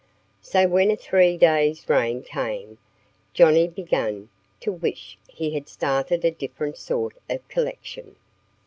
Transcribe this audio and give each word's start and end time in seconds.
So 0.41 0.67
when 0.67 0.89
a 0.89 0.95
three 0.95 1.37
days' 1.37 1.87
rain 1.87 2.23
came, 2.23 2.79
Johnnie 3.35 3.67
began 3.67 4.29
to 4.61 4.71
wish 4.71 5.19
he 5.29 5.53
had 5.53 5.69
started 5.69 6.25
a 6.25 6.31
different 6.31 6.77
sort 6.77 7.13
of 7.29 7.47
collection. 7.49 8.15